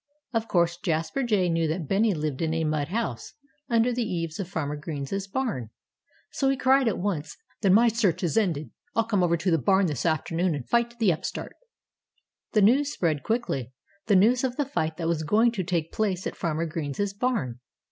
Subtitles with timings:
[0.33, 3.35] Of course, Jasper Jay knew that Bennie lived in a mud house,
[3.69, 5.69] under the eaves of Farmer Green's barn.
[6.31, 8.71] So he cried at once: "Then my search is ended!
[8.95, 11.55] I'll come over to the barn this afternoon and fight the upstart."
[12.53, 13.73] The news spread quickly
[14.07, 17.59] the news of the fight that was going to take place at Farmer Green's barn.